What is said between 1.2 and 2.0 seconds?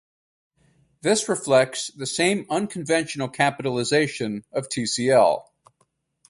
reflects